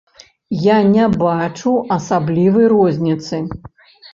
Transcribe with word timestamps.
Я 0.67 0.77
не 0.93 1.05
бачу 1.23 1.73
асаблівай 1.99 2.69
розніцы. 2.75 3.45